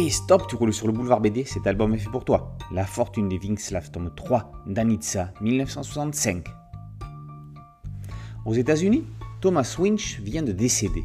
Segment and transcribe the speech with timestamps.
[0.00, 2.56] Et stop, tu roules sur le boulevard BD, cet album est fait pour toi.
[2.70, 6.46] La fortune des Vinxlav, tome 3, Danitza, 1965.
[8.46, 9.02] Aux États-Unis,
[9.40, 11.02] Thomas Winch vient de décéder.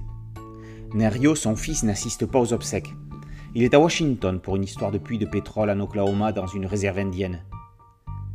[0.94, 2.94] Nerio, son fils, n'assiste pas aux obsèques.
[3.56, 6.68] Il est à Washington pour une histoire de puits de pétrole en Oklahoma dans une
[6.68, 7.44] réserve indienne.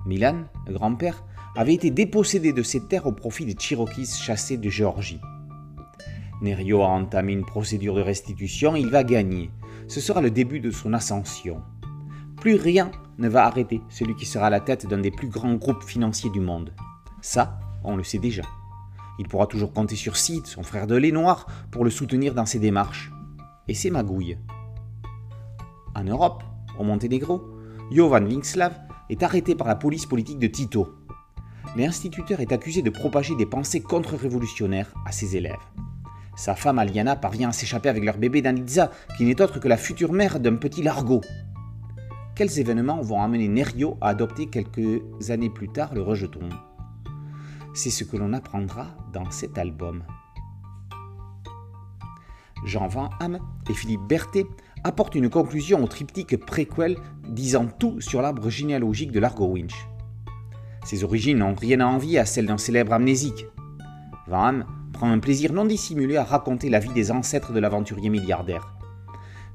[0.06, 1.23] Milan, le grand-père,
[1.55, 5.20] avait été dépossédé de ses terres au profit des Cherokees chassés de Géorgie.
[6.43, 9.52] Nerio a entamé une procédure de restitution et il va gagner.
[9.88, 11.62] Ce sera le début de son ascension.
[12.37, 15.55] Plus rien ne va arrêter celui qui sera à la tête d'un des plus grands
[15.55, 16.74] groupes financiers du monde.
[17.23, 18.43] Ça, on le sait déjà.
[19.19, 22.45] Il pourra toujours compter sur Sid, son frère de lait noir, pour le soutenir dans
[22.45, 23.10] ses démarches.
[23.66, 24.38] Et ses magouilles.
[25.95, 26.45] En Europe,
[26.79, 27.43] au Monténégro,
[27.91, 30.95] Jovan Vinslav est arrêté par la police politique de Tito.
[31.77, 35.57] L'instituteur est accusé de propager des pensées contre-révolutionnaires à ses élèves.
[36.38, 39.76] Sa femme Aliana parvient à s'échapper avec leur bébé Danitza, qui n'est autre que la
[39.76, 41.21] future mère d'un petit largo.
[42.37, 46.48] Quels événements vont amener Nerio à adopter quelques années plus tard le rejeton?
[47.74, 50.04] C'est ce que l'on apprendra dans cet album.
[52.65, 54.46] Jean Van Hamme et Philippe Berthet
[54.85, 56.98] apportent une conclusion au triptyque préquel
[57.29, 59.88] disant tout sur l'arbre généalogique de Largo Winch.
[60.85, 63.45] Ses origines n'ont rien à envier à celles d'un célèbre amnésique.
[64.28, 68.10] Van Hamme prend un plaisir non dissimulé à raconter la vie des ancêtres de l'aventurier
[68.10, 68.75] milliardaire.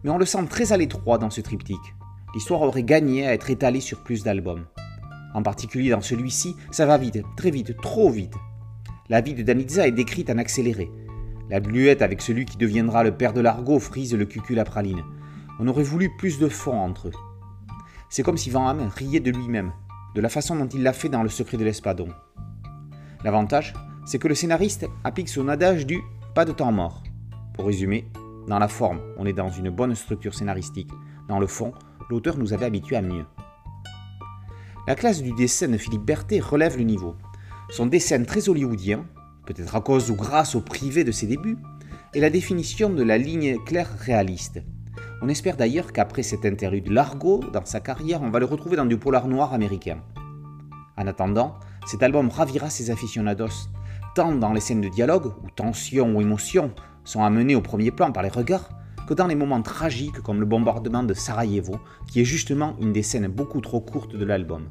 [0.02, 1.96] Mais on le sent très à l'étroit dans ce triptyque.
[2.34, 4.64] L'histoire aurait gagné à être étalée sur plus d'albums.
[5.34, 8.36] En particulier dans celui-ci, ça va vite, très vite, trop vite.
[9.10, 10.90] La vie de Danitza est décrite en accéléré.
[11.50, 15.04] La bluette avec celui qui deviendra le père de l'argot frise le cucul à praline.
[15.60, 17.14] On aurait voulu plus de fond entre eux.
[18.10, 19.74] C'est comme si Van Hamme riait de lui-même,
[20.16, 22.08] de la façon dont il l'a fait dans Le secret de l'espadon.
[23.26, 23.74] L'avantage,
[24.06, 26.02] c'est que le scénariste applique son adage du
[26.36, 27.04] pas de temps mort.
[27.54, 28.08] Pour résumer,
[28.48, 30.92] dans la forme, on est dans une bonne structure scénaristique.
[31.30, 31.74] Dans le fond,
[32.10, 33.26] l'auteur nous avait habitués à mieux.
[34.88, 37.16] La classe du dessin de Philippe Berthet relève le niveau.
[37.70, 39.06] Son dessin très hollywoodien,
[39.46, 41.58] peut-être à cause ou grâce au privé de ses débuts,
[42.14, 44.62] est la définition de la ligne claire réaliste.
[45.22, 48.86] On espère d'ailleurs qu'après cet interlude largo dans sa carrière, on va le retrouver dans
[48.86, 50.00] du polar noir américain.
[50.98, 51.56] En attendant,
[51.86, 53.70] cet album ravira ses aficionados
[54.16, 56.72] tant dans les scènes de dialogue, où tension ou émotion
[57.04, 58.70] sont amenées au premier plan par les regards,
[59.08, 63.04] que dans les moments tragiques comme le bombardement de Sarajevo, qui est justement une des
[63.04, 64.70] scènes beaucoup trop courtes de l'album.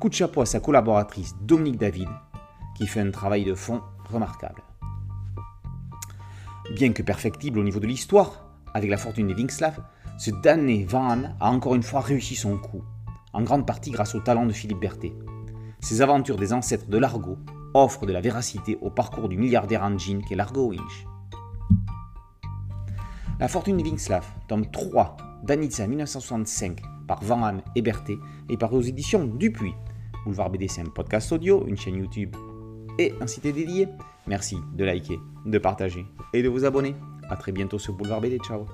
[0.00, 2.08] Coup de chapeau à sa collaboratrice Dominique David,
[2.76, 3.80] qui fait un travail de fond
[4.10, 4.62] remarquable.
[6.74, 9.78] Bien que perfectible au niveau de l'histoire, avec la fortune des Vinxlav,
[10.18, 12.82] ce damné Van a encore une fois réussi son coup,
[13.32, 15.14] en grande partie grâce au talent de Philippe Berthet.
[15.80, 17.38] Ses aventures des ancêtres de l'Argot
[17.84, 21.06] offre de la véracité au parcours du milliardaire en jean qu'est Largo Winch.
[23.38, 28.16] La fortune de Vinxlav, tome 3, Danitza 1965, par Van Hamme et Berthet,
[28.48, 29.74] est paru aux éditions Dupuis.
[30.24, 32.34] Boulevard BD, c'est un podcast audio, une chaîne YouTube
[32.98, 33.88] et un site dédié.
[34.26, 36.96] Merci de liker, de partager et de vous abonner.
[37.28, 38.38] A très bientôt sur Boulevard BD.
[38.38, 38.66] Ciao